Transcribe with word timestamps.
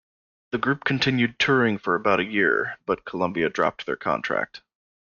The 0.49 0.57
group 0.57 0.83
continued 0.83 1.37
touring 1.37 1.77
for 1.77 1.93
about 1.93 2.19
a 2.19 2.23
year, 2.23 2.79
but 2.87 3.05
Columbia 3.05 3.49
dropped 3.49 3.85
their 3.85 3.95
contract. 3.97 4.63